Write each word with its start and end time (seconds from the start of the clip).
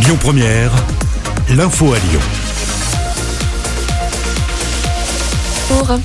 Lyon 0.00 0.16
Première, 0.20 0.70
l'info 1.50 1.92
à 1.92 1.98
Lyon. 1.98 2.20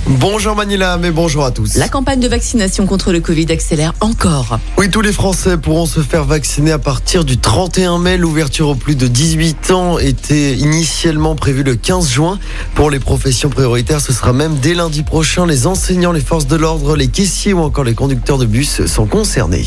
Bonjour 0.07 0.55
Manila, 0.55 0.97
mais 0.97 1.11
bonjour 1.11 1.45
à 1.45 1.51
tous. 1.51 1.75
La 1.75 1.87
campagne 1.87 2.19
de 2.19 2.27
vaccination 2.27 2.85
contre 2.85 3.11
le 3.11 3.21
Covid 3.21 3.51
accélère 3.51 3.93
encore. 4.01 4.59
Oui, 4.77 4.89
tous 4.89 5.01
les 5.01 5.13
Français 5.13 5.57
pourront 5.57 5.85
se 5.85 5.99
faire 6.01 6.25
vacciner 6.25 6.71
à 6.71 6.79
partir 6.79 7.23
du 7.23 7.37
31 7.37 7.99
mai. 7.99 8.17
L'ouverture 8.17 8.69
aux 8.69 8.75
plus 8.75 8.95
de 8.95 9.07
18 9.07 9.71
ans 9.71 9.99
était 9.99 10.53
initialement 10.55 11.35
prévue 11.35 11.63
le 11.63 11.75
15 11.75 12.09
juin. 12.09 12.39
Pour 12.75 12.89
les 12.89 12.99
professions 12.99 13.49
prioritaires, 13.49 14.01
ce 14.01 14.11
sera 14.11 14.33
même 14.33 14.55
dès 14.55 14.73
lundi 14.73 15.03
prochain. 15.03 15.45
Les 15.45 15.67
enseignants, 15.67 16.11
les 16.11 16.21
forces 16.21 16.47
de 16.47 16.55
l'ordre, 16.55 16.95
les 16.95 17.07
caissiers 17.07 17.53
ou 17.53 17.59
encore 17.59 17.83
les 17.83 17.95
conducteurs 17.95 18.37
de 18.37 18.45
bus 18.45 18.85
sont 18.85 19.05
concernés. 19.05 19.65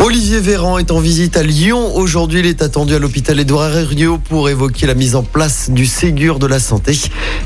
Olivier 0.00 0.38
Véran 0.38 0.78
est 0.78 0.92
en 0.92 1.00
visite 1.00 1.36
à 1.36 1.42
Lyon. 1.42 1.96
Aujourd'hui, 1.96 2.38
il 2.38 2.46
est 2.46 2.62
attendu 2.62 2.94
à 2.94 3.00
l'hôpital 3.00 3.40
Édouard 3.40 3.76
Herriot 3.76 4.18
pour 4.18 4.48
évoquer 4.48 4.86
la 4.86 4.94
mise 4.94 5.16
en 5.16 5.24
place 5.24 5.70
du 5.70 5.86
Ségur 5.86 6.38
de 6.38 6.46
la 6.46 6.60
santé. 6.60 6.96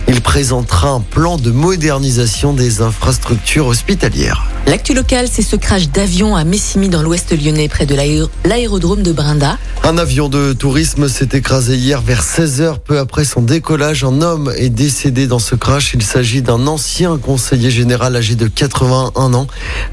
Il 0.06 0.20
présentera 0.20 0.90
un 0.90 1.00
plan 1.00 1.38
de 1.38 1.50
modernisation 1.50 2.52
des 2.52 2.82
infrastructures 2.82 3.66
hospitalières. 3.66 4.46
L'actu 4.66 4.92
local, 4.92 5.28
c'est 5.30 5.42
ce 5.42 5.56
crash 5.56 5.88
d'avion 5.88 6.36
à 6.36 6.44
Messimy 6.44 6.88
dans 6.90 7.02
l'ouest 7.02 7.32
lyonnais 7.32 7.68
près 7.68 7.86
de 7.86 7.96
l'aérodrome 8.44 9.02
de 9.02 9.12
Brinda. 9.12 9.58
Un 9.82 9.98
avion 9.98 10.28
de 10.28 10.52
tourisme 10.52 11.08
s'est 11.08 11.30
écrasé 11.32 11.74
hier 11.74 12.00
vers 12.00 12.22
16h. 12.22 12.78
Peu 12.84 12.98
après 12.98 13.24
son 13.24 13.42
décollage, 13.42 14.04
un 14.04 14.20
homme 14.22 14.52
est 14.56 14.68
décédé 14.68 15.26
dans 15.26 15.40
ce 15.40 15.56
crash. 15.56 15.94
Il 15.94 16.02
s'agit 16.02 16.42
d'un 16.42 16.68
ancien 16.68 17.18
conseiller 17.18 17.70
général 17.70 18.14
âgé 18.14 18.36
de 18.36 18.46
81 18.46 19.34
ans. 19.34 19.48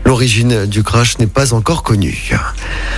L'origine 0.05 0.67
du 0.67 0.83
crash 0.83 1.17
n'est 1.17 1.25
pas 1.25 1.53
encore 1.53 1.81
connue. 1.81 2.35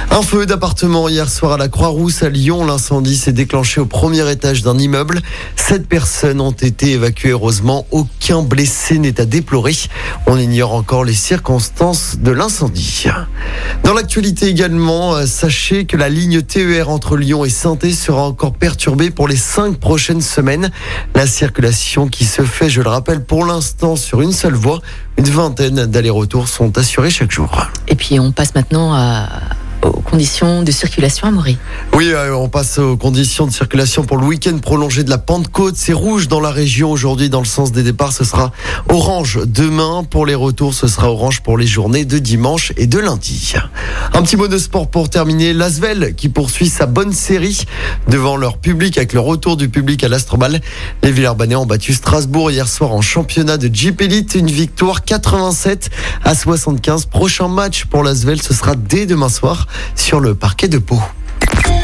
Un 0.10 0.22
feu 0.22 0.46
d'appartement 0.46 1.08
hier 1.08 1.30
soir 1.30 1.54
à 1.54 1.58
la 1.58 1.70
Croix-Rousse 1.70 2.24
à 2.24 2.30
Lyon. 2.30 2.66
L'incendie 2.66 3.16
s'est 3.16 3.32
déclenché 3.32 3.80
au 3.80 3.86
premier 3.86 4.30
étage 4.30 4.62
d'un 4.62 4.78
immeuble. 4.78 5.22
Sept 5.56 5.88
personnes 5.88 6.42
ont 6.42 6.52
été 6.52 6.92
évacuées. 6.92 7.32
Heureusement, 7.32 7.86
aucun 7.92 8.42
blessé 8.42 9.00
n'est 9.00 9.22
à 9.22 9.26
déplorer. 9.26 9.76
On 10.28 10.38
ignore 10.38 10.74
encore 10.74 11.06
les 11.06 11.14
circonstances 11.14 12.18
de 12.20 12.32
l'incendie. 12.32 13.06
Dans 13.84 13.94
l'actualité 13.94 14.48
également, 14.48 15.16
euh, 15.16 15.26
sachez 15.26 15.86
que 15.86 15.98
la 15.98 16.10
ligne 16.10 16.42
TER 16.42 16.90
entre 16.90 17.16
Lyon 17.16 17.46
et 17.46 17.50
saint 17.50 17.78
sera 17.94 18.24
encore 18.24 18.54
perturbée 18.54 19.12
pour 19.12 19.28
les 19.28 19.36
cinq 19.36 19.78
prochaines 19.78 20.22
semaines. 20.22 20.72
La 21.16 21.26
circulation 21.26 22.08
qui 22.08 22.26
se 22.26 22.42
fait, 22.44 22.70
je 22.70 22.82
le 22.82 22.90
rappelle, 22.90 23.24
pour 23.24 23.46
l'instant 23.46 23.96
sur 23.96 24.22
une 24.22 24.34
seule 24.34 24.56
voie. 24.56 24.82
Une 25.18 25.26
vingtaine 25.26 25.86
d'allers-retours 25.86 26.48
sont 26.48 26.78
assurés 26.78 27.10
chaque 27.10 27.32
jour. 27.32 27.68
Et 27.88 27.96
puis 27.96 28.20
on 28.20 28.32
passe 28.32 28.56
maintenant 28.56 28.94
à 28.94 29.28
aux 29.84 30.02
conditions 30.02 30.64
de 30.64 30.72
circulation 30.72 31.28
à 31.28 31.32
Maury. 31.32 31.58
Oui, 31.94 32.12
euh, 32.12 32.36
on 32.36 32.50
passe 32.50 32.78
aux 32.78 32.98
conditions 32.98 33.48
de 33.48 33.52
circulation 33.52 34.04
pour 34.04 34.18
le 34.18 34.26
week-end 34.26 34.58
prolongé 34.60 35.04
de 35.04 35.10
la 35.10 35.18
Pentecôte. 35.18 35.76
C'est 35.78 35.94
rouge 35.94 36.28
dans 36.28 36.40
la 36.40 36.52
région 36.52 36.92
aujourd'hui 36.92 37.30
dans 37.30 37.40
le 37.40 37.46
sens 37.46 37.72
des 37.72 37.84
départs. 37.84 38.14
Ce 38.14 38.24
sera 38.24 38.52
orange 38.90 39.40
demain. 39.46 40.04
Pour 40.10 40.26
les 40.26 40.36
retours, 40.36 40.74
ce 40.74 40.88
sera 40.88 41.12
orange 41.12 41.42
pour 41.42 41.58
les 41.58 41.68
journées 41.68 42.06
de 42.06 42.20
dimanche 42.20 42.74
et 42.78 42.88
de 42.88 43.00
lundi. 43.00 43.54
Un 44.14 44.22
petit 44.22 44.36
mot 44.36 44.48
de 44.48 44.58
sport 44.58 44.90
pour 44.90 45.10
terminer. 45.10 45.54
L'Asvel 45.54 46.16
qui 46.16 46.30
poursuit 46.30 46.70
sa 46.70 46.86
bonne 46.86 47.14
série 47.14 47.66
devant 48.08 48.38
leur 48.38 48.58
public 48.58 48.98
avec 48.98 49.14
le 49.14 49.20
retour 49.20 49.58
du 49.58 49.70
public 49.70 50.04
à 50.04 50.08
l'Astrobal. 50.08 50.62
Les 51.04 51.12
Villeurbanais 51.12 51.56
ont 51.56 51.66
battu 51.66 51.94
Strasbourg 51.94 52.52
hier 52.52 52.68
soir 52.68 52.92
en 52.92 53.02
championnat 53.02 53.58
de 53.58 53.74
Jeep 53.74 54.02
Elite. 54.02 54.36
Une 54.36 54.52
victoire 54.52 55.04
87 55.04 55.90
à 56.24 56.36
75. 56.36 57.06
Prochain 57.06 57.48
match 57.48 57.86
pour 57.86 58.04
l'Asvel, 58.04 58.42
ce 58.42 58.54
sera 58.54 58.76
dès 58.76 59.06
demain 59.06 59.30
soir 59.30 59.68
sur 59.96 60.20
le 60.20 60.36
parquet 60.36 60.68
de 60.68 60.78
Pau. 60.78 61.00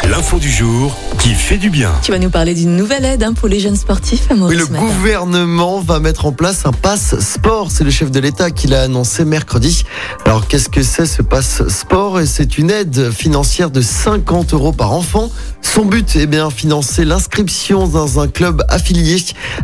L'info 0.10 0.40
du 0.40 0.50
jour 0.50 0.98
qui 1.20 1.34
fait 1.34 1.58
du 1.58 1.70
bien. 1.70 1.92
Tu 2.02 2.12
vas 2.12 2.20
nous 2.20 2.30
parler 2.30 2.54
d'une 2.54 2.78
nouvelle 2.78 3.04
aide 3.04 3.24
hein, 3.24 3.34
pour 3.34 3.50
les 3.50 3.60
jeunes 3.60 3.76
sportifs. 3.76 4.28
Oui, 4.32 4.56
le 4.56 4.66
gouvernement 4.66 5.82
va 5.82 6.00
mettre 6.00 6.26
en 6.26 6.32
place 6.32 6.66
un 6.66 6.72
passe 6.72 7.20
sport. 7.20 7.72
C'est 7.72 7.84
le 7.84 7.90
chef 7.90 8.10
de 8.10 8.20
l'État 8.20 8.50
qui 8.50 8.68
l'a 8.68 8.84
annoncé 8.84 9.26
mercredi. 9.26 9.84
Alors 10.26 10.48
qu'est-ce 10.48 10.70
que 10.70 10.82
c'est 10.82 11.06
ce 11.06 11.22
passe 11.22 11.68
sport 11.68 12.20
C'est 12.26 12.58
une 12.58 12.72
aide 12.72 13.12
financière 13.12 13.70
de 13.70 13.82
50 13.82 14.54
euros 14.54 14.72
par 14.72 14.94
enfant. 14.94 15.30
Son 15.62 15.84
but 15.84 16.16
est 16.16 16.28
bien 16.28 16.50
financer 16.50 17.04
l'inscription 17.04 17.88
dans 17.88 18.20
un 18.20 18.28
club 18.28 18.64
affilié 18.70 19.18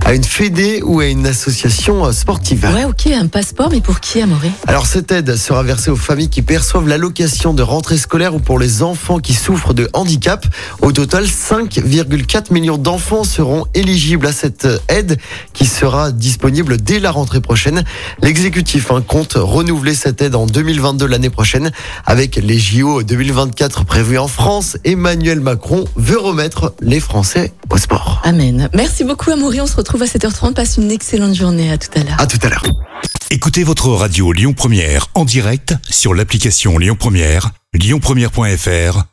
à 0.04 0.14
une 0.14 0.24
fédé 0.24 0.81
ou 0.84 1.00
à 1.00 1.06
une 1.06 1.25
association 1.25 2.12
sportive. 2.12 2.68
Ouais, 2.74 2.86
ok, 2.86 3.08
un 3.08 3.28
passeport, 3.28 3.70
mais 3.72 3.81
pour 3.81 4.00
qui, 4.00 4.22
Amoré 4.22 4.52
Alors 4.68 4.88
cette 4.88 5.12
aide 5.12 5.36
sera 5.38 5.64
versée 5.64 5.92
aux 5.92 5.96
familles 5.96 6.30
qui 6.30 6.42
perçoivent 6.42 6.88
l'allocation 6.88 7.54
de 7.54 7.62
rentrée 7.62 7.98
scolaire 7.98 8.36
ou 8.36 8.40
pour 8.40 8.60
les 8.60 8.84
enfants 8.84 9.20
qui 9.20 9.34
souffrent 9.34 9.74
de 9.74 9.90
handicap. 9.94 10.33
Au 10.82 10.92
total, 10.92 11.26
5,4 11.26 12.52
millions 12.54 12.78
d'enfants 12.78 13.24
seront 13.24 13.66
éligibles 13.74 14.28
à 14.28 14.32
cette 14.32 14.68
aide 14.90 15.18
qui 15.54 15.66
sera 15.66 16.12
disponible 16.12 16.78
dès 16.78 17.00
la 17.00 17.12
rentrée 17.12 17.42
prochaine. 17.42 17.84
L'exécutif 18.22 18.92
hein, 18.92 19.04
compte 19.06 19.34
renouveler 19.36 19.96
cette 19.96 20.22
aide 20.22 20.36
en 20.36 20.46
2022 20.46 21.06
l'année 21.06 21.30
prochaine 21.30 21.72
avec 22.06 22.36
les 22.36 22.60
JO 22.60 23.04
2024 23.04 23.86
prévus 23.86 24.18
en 24.18 24.28
France. 24.28 24.78
Emmanuel 24.84 25.40
Macron 25.40 25.86
veut 25.96 26.20
remettre 26.20 26.74
les 26.82 27.00
Français 27.00 27.54
au 27.70 27.78
sport. 27.78 28.22
Amen. 28.24 28.70
Merci 28.74 29.04
beaucoup 29.04 29.32
Amaury. 29.32 29.62
On 29.62 29.68
se 29.68 29.76
retrouve 29.76 30.04
à 30.04 30.06
7h30. 30.06 30.54
Passe 30.54 30.78
une 30.78 30.92
excellente 30.92 31.36
journée. 31.36 31.72
À 31.72 31.78
tout 31.78 31.90
à 31.96 32.04
l'heure. 32.04 32.16
À 32.20 32.28
tout 32.28 32.40
à 32.42 32.50
l'heure. 32.50 32.64
Écoutez 33.32 33.64
votre 33.64 33.90
radio 33.90 34.32
Lyon 34.32 34.54
Première 34.54 35.08
en 35.16 35.26
direct 35.26 35.74
sur 35.90 36.14
l'application 36.14 36.78
Lyon 36.78 36.96
Première, 36.98 37.50
lyonpremière.fr 37.74 39.12